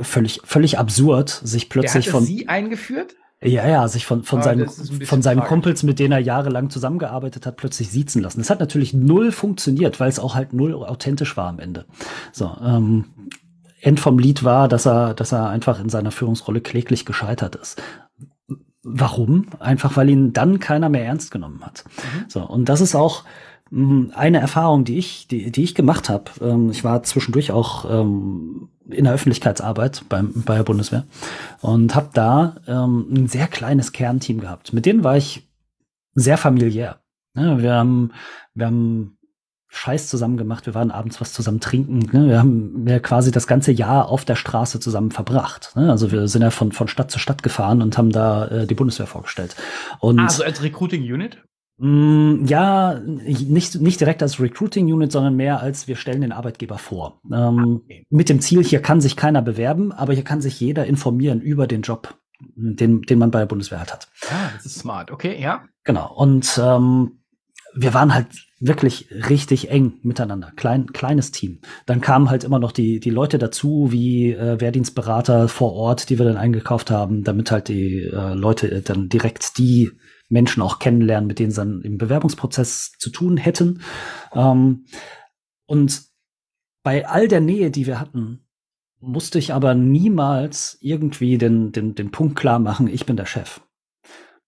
[0.00, 2.24] völlig, völlig absurd, sich plötzlich der hatte von.
[2.24, 3.16] Sie eingeführt?
[3.40, 7.46] Ja, ja, sich von, von, ah, seinen, von seinen Kumpels, mit denen er jahrelang zusammengearbeitet
[7.46, 8.40] hat, plötzlich siezen lassen.
[8.40, 11.86] Das hat natürlich null funktioniert, weil es auch halt null authentisch war am Ende.
[12.32, 13.04] So, ähm,
[13.80, 17.80] End vom Lied war, dass er, dass er einfach in seiner Führungsrolle kläglich gescheitert ist.
[18.82, 19.46] Warum?
[19.60, 21.84] Einfach weil ihn dann keiner mehr ernst genommen hat.
[21.86, 22.24] Mhm.
[22.28, 23.22] So, und das ist auch
[23.70, 26.24] eine Erfahrung, die ich, die, die ich gemacht habe.
[26.40, 31.04] Ähm, ich war zwischendurch auch ähm, in der Öffentlichkeitsarbeit beim, bei der Bundeswehr
[31.60, 34.72] und habe da ähm, ein sehr kleines Kernteam gehabt.
[34.72, 35.46] Mit denen war ich
[36.14, 37.00] sehr familiär.
[37.36, 38.12] Ja, wir haben,
[38.54, 39.18] wir haben
[39.70, 40.64] Scheiß zusammen gemacht.
[40.64, 41.98] Wir waren abends was zusammen trinken.
[42.12, 42.28] Ne?
[42.28, 45.76] Wir haben ja quasi das ganze Jahr auf der Straße zusammen verbracht.
[45.76, 45.90] Ne?
[45.90, 48.74] Also wir sind ja von, von Stadt zu Stadt gefahren und haben da äh, die
[48.74, 49.56] Bundeswehr vorgestellt.
[50.00, 51.44] Und also als Recruiting Unit?
[51.78, 56.76] Mm, ja, nicht, nicht direkt als Recruiting Unit, sondern mehr als wir stellen den Arbeitgeber
[56.76, 57.20] vor.
[57.26, 58.06] Ähm, ah, okay.
[58.10, 61.68] Mit dem Ziel, hier kann sich keiner bewerben, aber hier kann sich jeder informieren über
[61.68, 64.08] den Job, den, den man bei der Bundeswehr hat.
[64.28, 65.12] Ah, das ist smart.
[65.12, 65.64] Okay, ja.
[65.84, 66.12] Genau.
[66.12, 67.20] Und ähm,
[67.74, 68.26] wir waren halt
[68.60, 70.52] wirklich richtig eng miteinander.
[70.56, 71.60] Klein, kleines Team.
[71.86, 76.18] Dann kamen halt immer noch die, die Leute dazu, wie äh, Wehrdienstberater vor Ort, die
[76.18, 79.92] wir dann eingekauft haben, damit halt die äh, Leute dann direkt die
[80.28, 83.82] Menschen auch kennenlernen, mit denen sie dann im Bewerbungsprozess zu tun hätten.
[84.32, 84.86] Ähm,
[85.66, 86.02] und
[86.82, 88.46] bei all der Nähe, die wir hatten,
[89.00, 93.60] musste ich aber niemals irgendwie den, den, den Punkt klar machen, ich bin der Chef.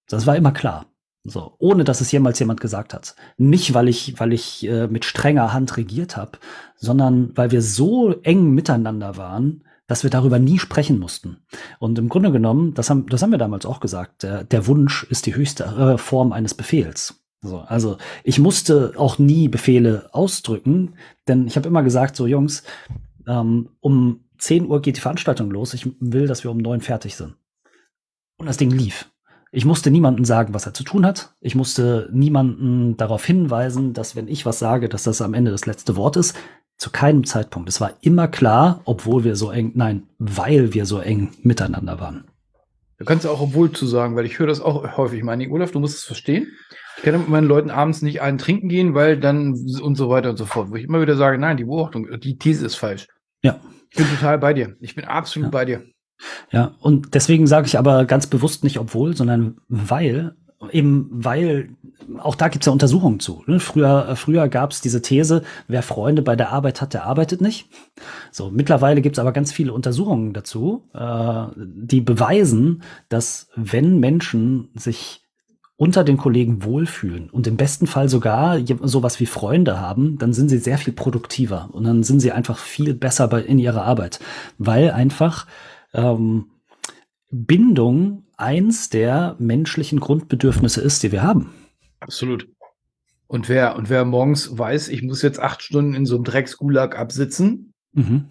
[0.08, 0.86] Das war immer klar.
[1.22, 3.14] So, ohne dass es jemals jemand gesagt hat.
[3.36, 6.38] Nicht, weil ich, weil ich äh, mit strenger Hand regiert habe,
[6.76, 11.38] sondern weil wir so eng miteinander waren, dass wir darüber nie sprechen mussten.
[11.80, 15.02] Und im Grunde genommen, das haben, das haben wir damals auch gesagt, der, der Wunsch
[15.10, 17.20] ist die höchste äh, Form eines Befehls.
[17.42, 20.94] So, also ich musste auch nie Befehle ausdrücken,
[21.26, 22.62] denn ich habe immer gesagt, so Jungs,
[23.26, 27.16] ähm, um 10 Uhr geht die Veranstaltung los, ich will, dass wir um 9 fertig
[27.16, 27.34] sind.
[28.36, 29.10] Und das Ding lief.
[29.50, 31.34] Ich musste niemandem sagen, was er zu tun hat.
[31.40, 35.66] Ich musste niemanden darauf hinweisen, dass wenn ich was sage, dass das am Ende das
[35.66, 36.36] letzte Wort ist.
[36.80, 37.68] Zu keinem Zeitpunkt.
[37.68, 42.24] Es war immer klar, obwohl wir so eng, nein, weil wir so eng miteinander waren.
[42.96, 45.22] Du kannst auch obwohl zu sagen, weil ich höre das auch häufig.
[45.22, 46.48] Meine Olaf, du musst es verstehen.
[46.96, 50.30] Ich kann mit meinen Leuten abends nicht einen trinken gehen, weil dann und so weiter
[50.30, 50.70] und so fort.
[50.70, 53.08] Wo ich immer wieder sage, nein, die Beobachtung, die These ist falsch.
[53.42, 53.60] Ja.
[53.90, 54.76] Ich bin total bei dir.
[54.80, 55.50] Ich bin absolut ja.
[55.50, 55.82] bei dir.
[56.50, 60.34] Ja, und deswegen sage ich aber ganz bewusst nicht obwohl, sondern weil,
[60.70, 61.70] eben weil,
[62.18, 63.42] auch da gibt es ja Untersuchungen zu.
[63.46, 63.60] Ne?
[63.60, 67.40] Früher, äh, früher gab es diese These, wer Freunde bei der Arbeit hat, der arbeitet
[67.40, 67.68] nicht.
[68.30, 74.68] So, mittlerweile gibt es aber ganz viele Untersuchungen dazu, äh, die beweisen, dass wenn Menschen
[74.74, 75.22] sich
[75.76, 80.50] unter den Kollegen wohlfühlen und im besten Fall sogar sowas wie Freunde haben, dann sind
[80.50, 84.20] sie sehr viel produktiver und dann sind sie einfach viel besser bei, in ihrer Arbeit,
[84.58, 85.46] weil einfach
[85.94, 86.50] ähm,
[87.30, 91.52] Bindung eins der menschlichen Grundbedürfnisse ist, die wir haben.
[92.00, 92.48] Absolut.
[93.26, 96.98] Und wer, und wer morgens weiß, ich muss jetzt acht Stunden in so einem Drecksgulag
[96.98, 98.24] absitzen, mhm.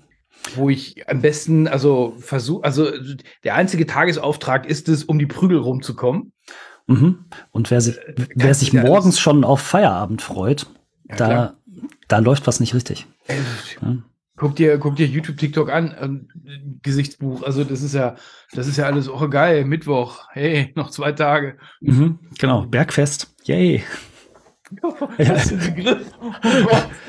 [0.55, 2.91] wo ich am besten, also versuche, also
[3.45, 6.33] der einzige Tagesauftrag ist es, um die Prügel rumzukommen.
[6.87, 7.25] Mhm.
[7.51, 10.67] Und wer sich, äh, wer sich morgens schon auf Feierabend freut,
[11.07, 11.57] ja, da,
[12.07, 13.05] da läuft was nicht richtig.
[13.27, 13.35] Äh,
[13.81, 13.97] ja.
[14.39, 17.43] Guck dir, guck dir YouTube, TikTok an, äh, Gesichtsbuch.
[17.43, 18.15] Also das ist ja,
[18.53, 19.65] das ist ja alles oh geil.
[19.65, 21.57] Mittwoch, hey, noch zwei Tage.
[21.81, 23.83] Mhm, genau, Bergfest, yay.
[25.17, 25.35] ja.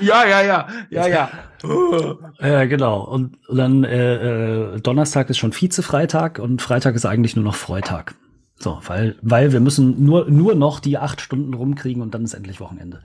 [0.00, 1.30] ja, ja, ja, ja, ja.
[2.40, 3.02] Ja, genau.
[3.02, 7.54] Und, und dann äh, äh, Donnerstag ist schon Vize-Freitag und Freitag ist eigentlich nur noch
[7.54, 8.14] Freitag.
[8.56, 12.34] So, weil, weil wir müssen nur, nur noch die acht Stunden rumkriegen und dann ist
[12.34, 13.02] endlich Wochenende.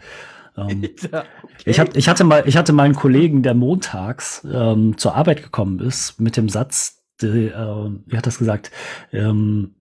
[0.57, 1.23] Ähm, okay.
[1.65, 5.43] ich, hab, ich, hatte mal, ich hatte mal einen Kollegen, der montags ähm, zur Arbeit
[5.43, 8.71] gekommen ist, mit dem Satz, die, äh, wie hat das gesagt,
[9.11, 9.75] ähm,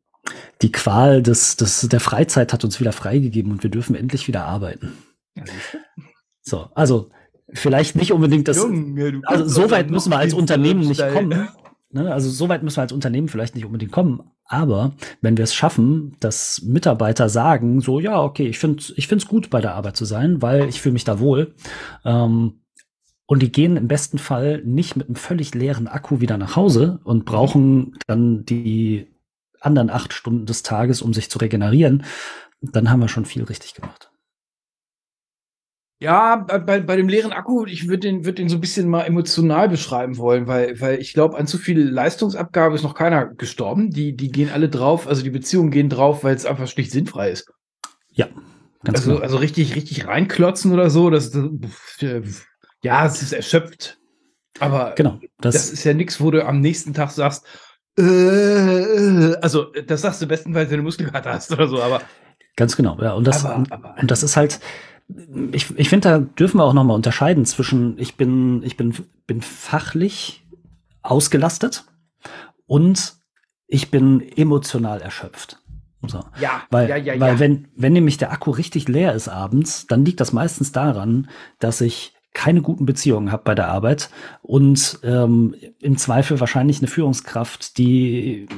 [0.63, 4.45] die Qual des, des, der Freizeit hat uns wieder freigegeben und wir dürfen endlich wieder
[4.45, 4.93] arbeiten.
[6.43, 7.11] So, also
[7.53, 8.57] vielleicht nicht unbedingt das.
[8.57, 11.49] Junge, also so weit müssen wir als Unternehmen nicht kommen.
[11.95, 12.13] Ne?
[12.13, 14.23] Also so weit müssen wir als Unternehmen vielleicht nicht unbedingt kommen.
[14.45, 19.23] Aber wenn wir es schaffen, dass Mitarbeiter sagen, so ja, okay, ich finde ich finde
[19.23, 21.55] es gut, bei der Arbeit zu sein, weil ich fühle mich da wohl.
[22.05, 22.61] Ähm,
[23.27, 27.01] und die gehen im besten Fall nicht mit einem völlig leeren Akku wieder nach Hause
[27.05, 29.15] und brauchen dann die
[29.61, 32.05] anderen acht Stunden des Tages, um sich zu regenerieren,
[32.61, 34.11] dann haben wir schon viel richtig gemacht.
[36.05, 39.05] Ja, bei, bei dem leeren Akku, ich würde den, würd den so ein bisschen mal
[39.05, 43.89] emotional beschreiben wollen, weil, weil ich glaube, an zu viel Leistungsabgabe ist noch keiner gestorben.
[43.89, 47.31] Die, die gehen alle drauf, also die Beziehungen gehen drauf, weil es einfach schlicht sinnfrei
[47.31, 47.51] ist.
[48.11, 48.29] Ja,
[48.83, 49.23] ganz also, genau.
[49.23, 52.43] Also richtig, richtig reinklotzen oder so, das, das
[52.83, 53.97] ja, es ist erschöpft.
[54.61, 57.47] Aber genau, das, das ist ja nichts, wo du am nächsten Tag sagst,
[57.99, 62.03] äh, also das sagst du bestenfalls, wenn du Muskelkater hast oder so, aber.
[62.57, 63.15] Ganz genau, ja.
[63.15, 64.61] Und das, aber, aber, und das ist halt,
[65.53, 68.95] ich, ich finde, da dürfen wir auch nochmal unterscheiden zwischen, ich bin, ich bin,
[69.27, 70.45] bin fachlich
[71.03, 71.85] ausgelastet
[72.67, 73.15] und
[73.67, 75.59] ich bin emotional erschöpft.
[76.07, 76.23] So.
[76.39, 77.39] Ja, weil, ja, ja, weil ja.
[77.39, 81.81] wenn, wenn nämlich der Akku richtig leer ist abends, dann liegt das meistens daran, dass
[81.81, 84.11] ich keine guten Beziehungen habe bei der Arbeit
[84.43, 88.49] und ähm, im Zweifel wahrscheinlich eine Führungskraft, die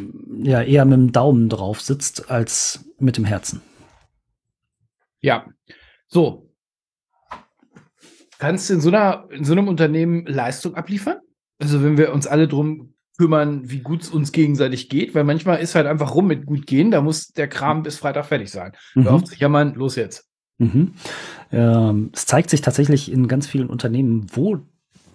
[0.43, 3.61] ja eher mit dem Daumen drauf sitzt als mit dem Herzen.
[5.21, 5.45] Ja.
[6.09, 6.51] So.
[8.39, 11.19] Kannst du in so, einer, in so einem Unternehmen Leistung abliefern?
[11.59, 15.61] Also, wenn wir uns alle drum kümmern, wie gut es uns gegenseitig geht, weil manchmal
[15.61, 18.73] ist halt einfach rum mit gut gehen, da muss der Kram bis Freitag fertig sein.
[18.95, 19.05] Mhm.
[19.05, 20.29] Hör auf zu jammern, los jetzt.
[20.59, 20.93] Mhm.
[21.53, 24.59] Ähm, es zeigt sich tatsächlich in ganz vielen Unternehmen, wo,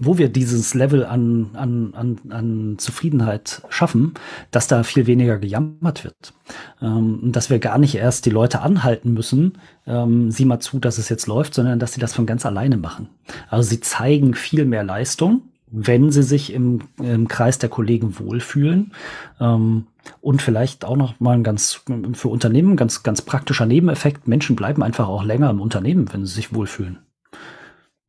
[0.02, 4.16] wo wir dieses Level an, an, an, an Zufriedenheit schaffen,
[4.50, 6.34] dass da viel weniger gejammert wird.
[6.82, 10.80] Ähm, und dass wir gar nicht erst die Leute anhalten müssen, ähm, sieh mal zu,
[10.80, 13.10] dass es jetzt läuft, sondern dass sie das von ganz alleine machen.
[13.50, 18.94] Also sie zeigen viel mehr Leistung, wenn sie sich im, im Kreis der Kollegen wohlfühlen.
[19.40, 19.86] Ähm,
[20.20, 21.84] und vielleicht auch noch mal ein ganz
[22.14, 26.34] für Unternehmen ganz ganz praktischer Nebeneffekt: Menschen bleiben einfach auch länger im Unternehmen, wenn sie
[26.34, 26.98] sich wohlfühlen.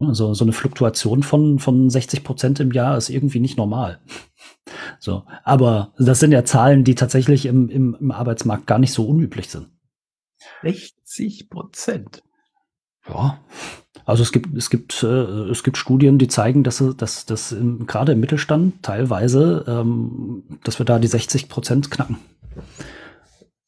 [0.08, 4.00] Also so eine Fluktuation von von 60 Prozent im Jahr ist irgendwie nicht normal.
[5.00, 9.04] So, aber das sind ja Zahlen, die tatsächlich im, im, im Arbeitsmarkt gar nicht so
[9.06, 9.68] unüblich sind.
[10.62, 12.22] 60 Prozent.
[13.08, 13.40] Ja,
[14.04, 17.86] also es gibt, es gibt, äh, es gibt Studien, die zeigen, dass, dass, dass im,
[17.86, 22.18] gerade im Mittelstand teilweise, ähm, dass wir da die 60 Prozent knacken.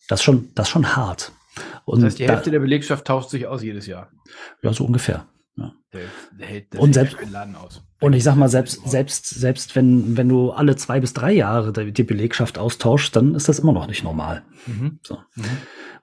[0.09, 1.33] Das ist schon, das ist schon hart.
[1.85, 4.11] Und das heißt, die Hälfte da, der Belegschaft tauscht sich aus jedes Jahr.
[4.62, 5.27] Ja, so ungefähr.
[5.56, 5.72] Ja.
[5.92, 6.02] Der,
[6.38, 7.82] der hält, der und selbst, Laden aus.
[8.00, 11.72] Und ich sag mal, selbst, selbst, selbst wenn, wenn du alle zwei bis drei Jahre
[11.72, 14.42] die Belegschaft austauschst, dann ist das immer noch nicht normal.
[14.66, 14.98] Mhm.
[15.02, 15.18] So.
[15.36, 15.44] Mhm.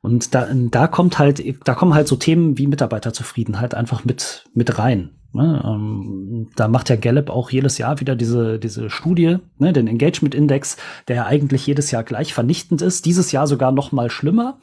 [0.01, 4.79] Und da, da kommt halt, da kommen halt so Themen wie Mitarbeiterzufriedenheit einfach mit, mit
[4.79, 5.20] rein.
[5.33, 5.61] Ne?
[5.65, 9.71] Ähm, da macht ja Gallup auch jedes Jahr wieder diese, diese Studie, ne?
[9.71, 10.75] den Engagement Index,
[11.07, 14.57] der ja eigentlich jedes Jahr gleich vernichtend ist, dieses Jahr sogar noch mal schlimmer.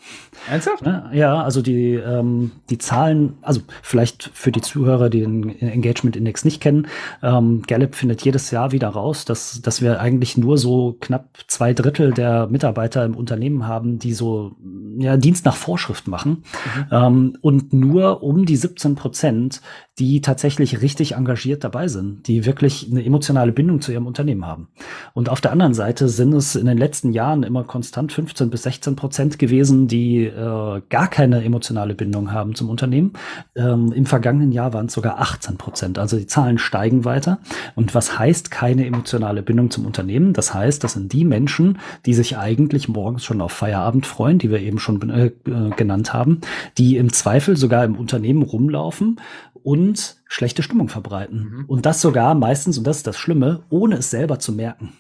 [0.51, 0.85] Ernsthaft?
[0.85, 1.11] Ne?
[1.15, 6.45] Ja, also die, ähm, die Zahlen, also vielleicht für die Zuhörer, die den Engagement Index
[6.45, 6.87] nicht kennen,
[7.23, 11.73] ähm, Gallup findet jedes Jahr wieder raus, dass, dass wir eigentlich nur so knapp zwei
[11.73, 14.57] Drittel der Mitarbeiter im Unternehmen haben, die so
[14.99, 16.43] ja, Dienst nach Vorschrift machen
[16.77, 16.87] mhm.
[16.91, 19.63] ähm, und nur um die 17 Prozent,
[19.99, 24.69] die tatsächlich richtig engagiert dabei sind, die wirklich eine emotionale Bindung zu ihrem Unternehmen haben.
[25.13, 28.63] Und auf der anderen Seite sind es in den letzten Jahren immer konstant 15 bis
[28.63, 33.13] 16 Prozent gewesen, die äh, gar keine emotionale Bindung haben zum Unternehmen.
[33.57, 35.99] Ähm, Im vergangenen Jahr waren es sogar 18 Prozent.
[35.99, 37.39] Also die Zahlen steigen weiter.
[37.75, 40.33] Und was heißt keine emotionale Bindung zum Unternehmen?
[40.33, 44.51] Das heißt, das sind die Menschen, die sich eigentlich morgens schon auf Feierabend freuen, die
[44.51, 45.31] wir eben schon äh,
[45.77, 46.41] genannt haben,
[46.77, 49.21] die im Zweifel sogar im Unternehmen rumlaufen
[49.63, 51.51] und schlechte Stimmung verbreiten.
[51.51, 51.65] Mhm.
[51.67, 54.93] Und das sogar meistens, und das ist das Schlimme, ohne es selber zu merken.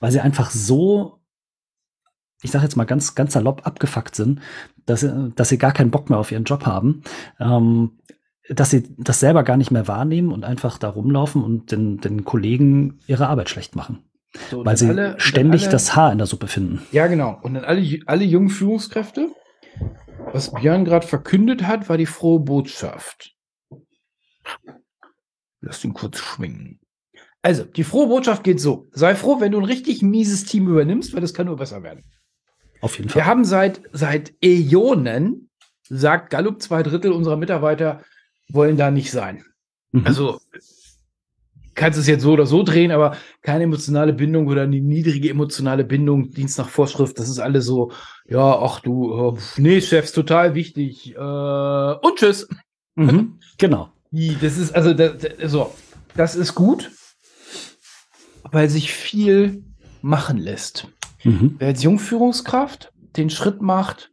[0.00, 1.20] Weil sie einfach so,
[2.42, 4.40] ich sage jetzt mal ganz, ganz salopp abgefuckt sind,
[4.86, 7.02] dass, sie, dass sie gar keinen Bock mehr auf ihren Job haben,
[7.38, 7.98] ähm,
[8.48, 12.24] dass sie das selber gar nicht mehr wahrnehmen und einfach da rumlaufen und den, den
[12.24, 14.04] Kollegen ihre Arbeit schlecht machen.
[14.50, 16.82] So, weil sie alle, ständig alle, das Haar in der Suppe finden.
[16.92, 17.38] Ja, genau.
[17.42, 19.30] Und dann alle, alle jungen Führungskräfte,
[20.32, 23.36] was Björn gerade verkündet hat, war die frohe Botschaft.
[25.60, 26.80] Lass ihn kurz schwingen.
[27.42, 28.88] Also, die frohe Botschaft geht so.
[28.92, 32.04] Sei froh, wenn du ein richtig mieses Team übernimmst, weil das kann nur besser werden.
[32.80, 33.22] Auf jeden Fall.
[33.22, 35.50] Wir haben seit, seit Äonen,
[35.88, 38.02] sagt Gallup, zwei Drittel unserer Mitarbeiter
[38.48, 39.44] wollen da nicht sein.
[39.92, 40.06] Mhm.
[40.06, 40.40] Also,
[41.74, 45.84] kannst es jetzt so oder so drehen, aber keine emotionale Bindung oder eine niedrige emotionale
[45.84, 47.90] Bindung, Dienst nach Vorschrift, das ist alles so,
[48.28, 52.48] ja, ach du, nee, Chefs, total wichtig, äh, und tschüss.
[52.96, 53.38] Mhm.
[53.56, 53.92] Genau.
[54.12, 55.12] Das ist, also, das,
[55.44, 55.72] so,
[56.16, 56.90] das ist gut,
[58.50, 59.64] weil sich viel
[60.02, 60.88] machen lässt.
[61.22, 61.56] Mhm.
[61.58, 64.10] Wer als Jungführungskraft den Schritt macht,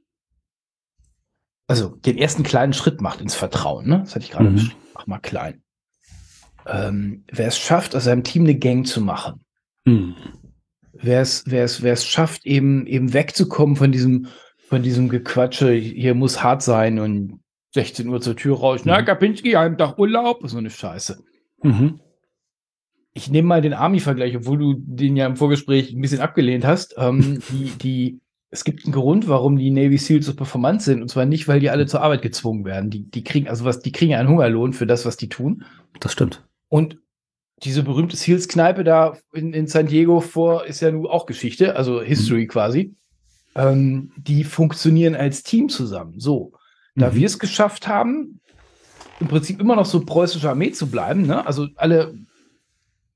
[1.67, 3.99] also den ersten kleinen Schritt macht ins Vertrauen, ne?
[3.99, 4.71] Das hatte ich gerade mhm.
[4.93, 5.63] Mach mal klein.
[6.65, 9.45] Ähm, wer es schafft, aus seinem Team eine Gang zu machen.
[9.85, 10.15] Mhm.
[10.93, 14.27] Wer es, wer es, wer es schafft, eben, eben wegzukommen von diesem,
[14.67, 17.39] von diesem Gequatsche, hier muss hart sein und
[17.77, 18.85] 16 Uhr zur Tür raus.
[18.85, 18.91] Mhm.
[18.91, 20.39] Na, Kapinski, einem Tag Urlaub.
[20.43, 21.23] So eine Scheiße.
[21.61, 21.99] Mhm.
[23.13, 26.95] Ich nehme mal den Army-Vergleich, obwohl du den ja im Vorgespräch ein bisschen abgelehnt hast.
[26.97, 31.03] Ähm, die, die, es gibt einen Grund, warum die Navy Seals so performant sind.
[31.03, 32.89] Und zwar nicht, weil die alle zur Arbeit gezwungen werden.
[32.89, 35.63] Die, die kriegen, also was, die kriegen einen Hungerlohn für das, was die tun.
[35.99, 36.43] Das stimmt.
[36.69, 36.97] Und
[37.61, 42.01] diese berühmte Seals-Kneipe da in, in San Diego vor ist ja nun auch Geschichte, also
[42.01, 42.47] History mhm.
[42.47, 42.95] quasi.
[43.53, 46.19] Ähm, die funktionieren als Team zusammen.
[46.19, 46.53] So.
[46.97, 47.15] Da mhm.
[47.15, 48.41] wir es geschafft haben,
[49.19, 51.45] im Prinzip immer noch so preußische Armee zu bleiben, ne?
[51.45, 52.15] also alle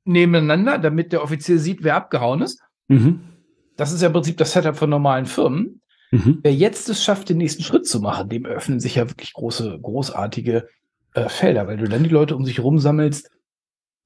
[0.06, 2.62] nebeneinander, damit der Offizier sieht, wer abgehauen ist.
[2.88, 3.22] Mhm.
[3.78, 5.82] Das ist ja im Prinzip das Setup von normalen Firmen.
[6.12, 6.40] Mhm.
[6.44, 9.80] Wer jetzt es schafft, den nächsten Schritt zu machen, dem öffnen sich ja wirklich große,
[9.82, 10.68] großartige
[11.14, 13.30] äh, Felder, weil du dann die Leute um sich herum sammelst,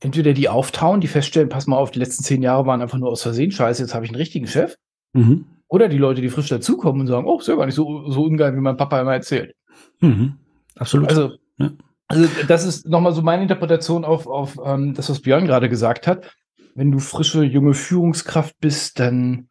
[0.01, 3.09] entweder die auftauen, die feststellen, pass mal auf, die letzten zehn Jahre waren einfach nur
[3.09, 4.75] aus Versehen scheiße, jetzt habe ich einen richtigen Chef.
[5.13, 5.45] Mhm.
[5.67, 8.23] Oder die Leute, die frisch dazukommen und sagen, oh, ist ja gar nicht so, so
[8.23, 9.55] ungeil, wie mein Papa immer erzählt.
[9.99, 10.37] Mhm.
[10.75, 11.09] Absolut.
[11.09, 11.71] Also, ja.
[12.07, 16.07] also das ist nochmal so meine Interpretation auf, auf ähm, das, was Björn gerade gesagt
[16.07, 16.35] hat.
[16.75, 19.47] Wenn du frische, junge Führungskraft bist, dann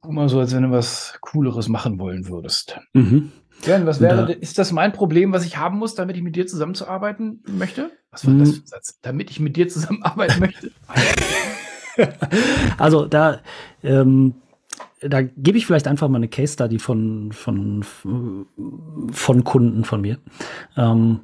[0.00, 2.78] guck mal so, als wenn du was Cooleres machen wollen würdest.
[2.92, 3.32] Mhm.
[3.64, 6.34] Björn, was wäre, da, ist das mein Problem, was ich haben muss, damit ich mit
[6.34, 7.90] dir zusammenzuarbeiten möchte?
[8.10, 8.54] Was war das mhm.
[8.54, 8.98] für ein Satz?
[9.02, 10.70] Damit ich mit dir zusammenarbeiten möchte?
[12.78, 13.40] also da,
[13.82, 14.34] ähm,
[15.02, 17.84] da gebe ich vielleicht einfach mal eine Case Study von, von,
[19.10, 20.18] von Kunden von mir.
[20.76, 21.20] Ähm,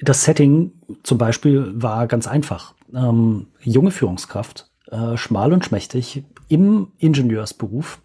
[0.00, 2.74] das Setting zum Beispiel war ganz einfach.
[2.92, 8.02] Ähm, junge Führungskraft, äh, schmal und schmächtig, im Ingenieursberuf,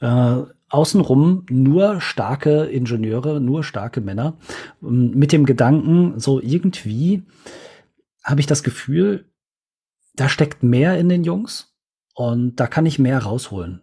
[0.00, 0.36] äh,
[0.68, 4.38] außenrum nur starke Ingenieure, nur starke Männer,
[4.82, 7.24] ähm, mit dem Gedanken, so irgendwie
[8.22, 9.26] habe ich das Gefühl,
[10.14, 11.74] da steckt mehr in den Jungs
[12.14, 13.80] und da kann ich mehr rausholen.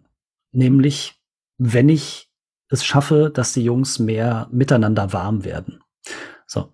[0.52, 1.20] Nämlich,
[1.58, 2.30] wenn ich
[2.68, 5.80] es schaffe, dass die Jungs mehr miteinander warm werden.
[6.46, 6.72] So.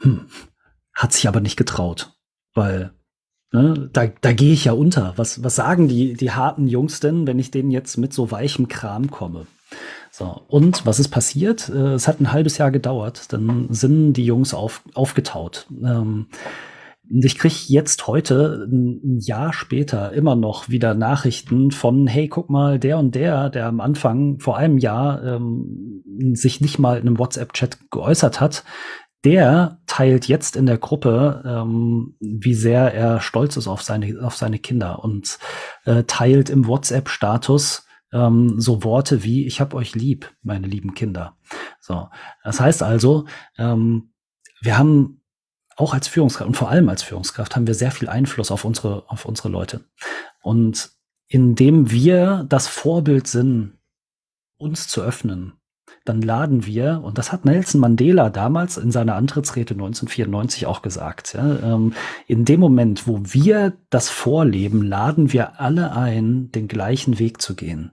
[0.00, 0.26] Hm.
[0.94, 2.12] Hat sich aber nicht getraut,
[2.54, 2.92] weil
[3.52, 5.14] ne, da, da gehe ich ja unter.
[5.16, 8.68] Was, was sagen die, die harten Jungs denn, wenn ich denen jetzt mit so weichem
[8.68, 9.46] Kram komme?
[10.12, 11.68] So, und was ist passiert?
[11.68, 13.32] Äh, es hat ein halbes Jahr gedauert.
[13.32, 15.66] Dann sind die Jungs auf, aufgetaut.
[15.82, 16.26] Ähm,
[17.08, 22.78] ich kriege jetzt heute, ein Jahr später, immer noch wieder Nachrichten von, hey, guck mal,
[22.78, 26.02] der und der, der am Anfang vor einem Jahr ähm,
[26.34, 28.64] sich nicht mal in einem WhatsApp-Chat geäußert hat,
[29.24, 34.36] der teilt jetzt in der Gruppe, ähm, wie sehr er stolz ist auf seine, auf
[34.36, 35.38] seine Kinder und
[35.84, 41.36] äh, teilt im WhatsApp-Status ähm, so Worte wie, ich hab euch lieb, meine lieben Kinder.
[41.80, 42.08] So,
[42.44, 43.26] das heißt also,
[43.58, 44.12] ähm,
[44.60, 45.20] wir haben
[45.76, 49.08] auch als Führungskraft und vor allem als Führungskraft haben wir sehr viel Einfluss auf unsere,
[49.08, 49.84] auf unsere Leute.
[50.42, 50.90] Und
[51.28, 53.78] indem wir das Vorbild sind,
[54.56, 55.54] uns zu öffnen,
[56.04, 61.32] dann laden wir, und das hat Nelson Mandela damals in seiner Antrittsrede 1994 auch gesagt,
[61.32, 61.94] ja, ähm,
[62.26, 67.54] in dem Moment, wo wir das vorleben, laden wir alle ein, den gleichen Weg zu
[67.54, 67.92] gehen.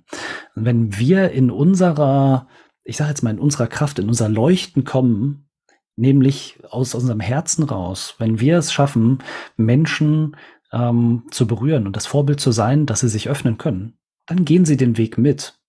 [0.55, 2.47] Und wenn wir in unserer,
[2.83, 5.49] ich sage jetzt mal, in unserer Kraft, in unser Leuchten kommen,
[5.95, 9.19] nämlich aus unserem Herzen raus, wenn wir es schaffen,
[9.57, 10.35] Menschen
[10.71, 14.65] ähm, zu berühren und das Vorbild zu sein, dass sie sich öffnen können, dann gehen
[14.65, 15.59] sie den Weg mit,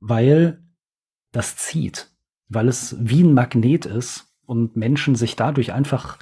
[0.00, 0.62] weil
[1.32, 2.10] das zieht,
[2.48, 6.18] weil es wie ein Magnet ist und Menschen sich dadurch einfach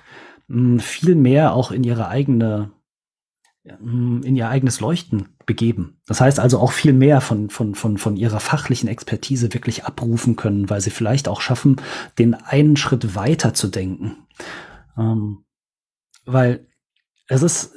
[0.48, 2.72] mh, hm, viel mehr auch in ihre eigene
[3.64, 5.96] in ihr eigenes Leuchten begeben.
[6.06, 10.36] Das heißt also auch viel mehr von, von, von, von ihrer fachlichen Expertise wirklich abrufen
[10.36, 11.76] können, weil sie vielleicht auch schaffen,
[12.18, 14.16] den einen Schritt weiter zu denken.
[14.98, 15.44] Ähm,
[16.26, 16.66] weil
[17.26, 17.74] es ist,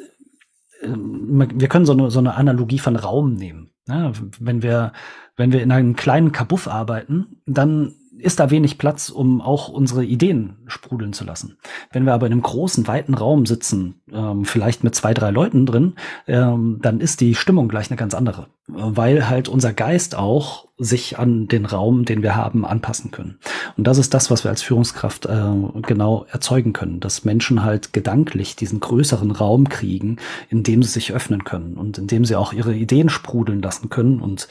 [0.81, 3.71] äh, wir können so eine, so eine Analogie von Raum nehmen.
[3.87, 4.91] Ja, wenn wir,
[5.37, 10.03] wenn wir in einem kleinen Kabuff arbeiten, dann ist da wenig Platz, um auch unsere
[10.03, 11.57] Ideen sprudeln zu lassen.
[11.91, 15.65] Wenn wir aber in einem großen, weiten Raum sitzen, ähm, vielleicht mit zwei, drei Leuten
[15.65, 15.93] drin,
[16.27, 21.17] ähm, dann ist die Stimmung gleich eine ganz andere, weil halt unser Geist auch sich
[21.17, 23.39] an den Raum, den wir haben, anpassen können.
[23.77, 27.93] Und das ist das, was wir als Führungskraft äh, genau erzeugen können, dass Menschen halt
[27.93, 30.17] gedanklich diesen größeren Raum kriegen,
[30.49, 33.89] in dem sie sich öffnen können und in dem sie auch ihre Ideen sprudeln lassen
[33.89, 34.47] können und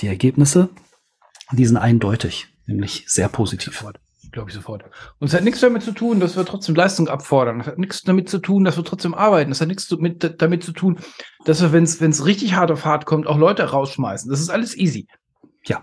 [0.00, 0.70] die Ergebnisse,
[1.52, 3.84] die sind eindeutig nämlich sehr positiv.
[4.32, 4.84] Glaube ich sofort.
[5.18, 7.60] Und es hat nichts damit zu tun, dass wir trotzdem Leistung abfordern.
[7.60, 9.50] Es hat nichts damit zu tun, dass wir trotzdem arbeiten.
[9.50, 10.98] Es hat nichts mit, damit zu tun,
[11.46, 14.30] dass wir, wenn es richtig hart auf hart kommt, auch Leute rausschmeißen.
[14.30, 15.08] Das ist alles easy.
[15.64, 15.82] Ja.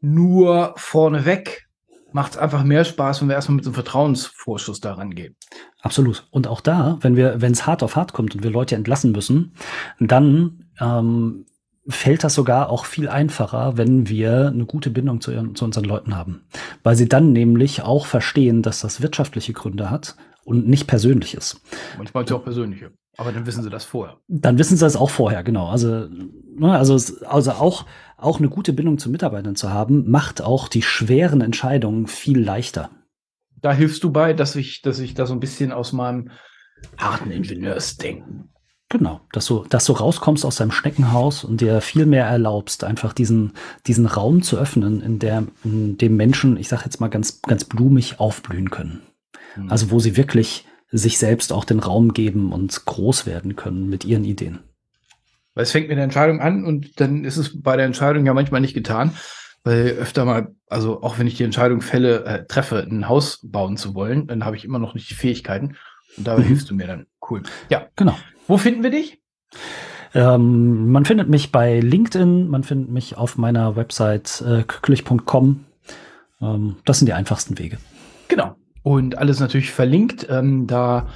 [0.00, 1.66] Nur vorneweg
[2.12, 5.36] macht es einfach mehr Spaß, wenn wir erstmal mit so einem Vertrauensvorschuss daran gehen.
[5.80, 6.26] Absolut.
[6.30, 9.12] Und auch da, wenn wir, wenn es hart auf hart kommt und wir Leute entlassen
[9.12, 9.54] müssen,
[9.98, 11.46] dann ähm,
[11.88, 15.84] fällt das sogar auch viel einfacher, wenn wir eine gute Bindung zu, ihren, zu unseren
[15.84, 16.42] Leuten haben.
[16.82, 21.60] Weil sie dann nämlich auch verstehen, dass das wirtschaftliche Gründe hat und nicht persönlich ist.
[21.96, 22.92] Manchmal ist ja auch persönliche.
[23.18, 24.18] Aber dann wissen sie das vorher.
[24.28, 25.68] Dann wissen sie das auch vorher, genau.
[25.68, 26.94] Also, ne, also,
[27.26, 27.86] also auch,
[28.18, 32.90] auch eine gute Bindung zu Mitarbeitern zu haben, macht auch die schweren Entscheidungen viel leichter.
[33.62, 36.30] Da hilfst du bei, dass ich, dass ich da so ein bisschen aus meinem
[36.98, 38.50] harten Ingenieursdenken
[38.88, 43.12] Genau, dass du, dass du rauskommst aus deinem Schneckenhaus und dir viel mehr erlaubst, einfach
[43.12, 43.52] diesen,
[43.86, 47.64] diesen Raum zu öffnen, in, der, in dem Menschen, ich sage jetzt mal ganz, ganz
[47.64, 49.02] blumig aufblühen können.
[49.56, 49.70] Mhm.
[49.72, 54.04] Also wo sie wirklich sich selbst auch den Raum geben und groß werden können mit
[54.04, 54.60] ihren Ideen.
[55.54, 58.34] Weil es fängt mit der Entscheidung an und dann ist es bei der Entscheidung ja
[58.34, 59.12] manchmal nicht getan,
[59.64, 63.76] weil öfter mal, also auch wenn ich die Entscheidung fälle, äh, treffe, ein Haus bauen
[63.76, 65.76] zu wollen, dann habe ich immer noch nicht die Fähigkeiten
[66.16, 66.46] und dabei mhm.
[66.48, 67.06] hilfst du mir dann.
[67.28, 67.42] Cool.
[67.68, 68.16] Ja, genau.
[68.46, 69.20] Wo finden wir dich?
[70.14, 75.64] Ähm, man findet mich bei LinkedIn, man findet mich auf meiner Website äh, kücklich.com.
[76.40, 77.78] Ähm, das sind die einfachsten Wege.
[78.28, 78.56] Genau.
[78.82, 81.08] Und alles natürlich verlinkt, ähm, da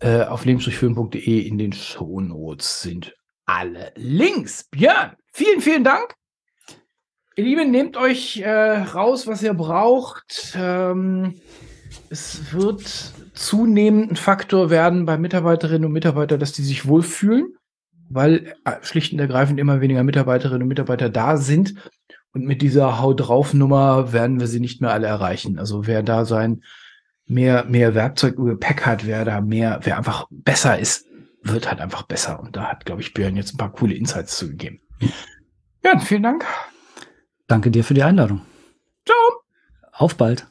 [0.00, 3.14] äh, auf lebensdurchführen.de in den Shownotes sind
[3.46, 4.64] alle Links.
[4.70, 6.14] Björn, vielen, vielen Dank.
[7.36, 10.56] Ihr Lieben, nehmt euch äh, raus, was ihr braucht.
[10.56, 11.40] Ähm,
[12.10, 17.54] es wird zunehmend ein Faktor werden bei Mitarbeiterinnen und Mitarbeitern, dass die sich wohlfühlen,
[18.08, 21.74] weil äh, schlicht und ergreifend immer weniger Mitarbeiterinnen und Mitarbeiter da sind.
[22.32, 25.58] Und mit dieser Haut drauf Nummer werden wir sie nicht mehr alle erreichen.
[25.58, 26.62] Also wer da sein
[27.26, 31.06] mehr, mehr Werkzeug im Gepäck hat, wer da mehr, wer einfach besser ist,
[31.42, 32.40] wird halt einfach besser.
[32.40, 34.80] Und da hat, glaube ich, Björn jetzt ein paar coole Insights zugegeben.
[35.84, 36.44] Ja, vielen Dank.
[37.46, 38.42] Danke dir für die Einladung.
[39.06, 39.42] Ciao.
[39.92, 40.46] Auf bald.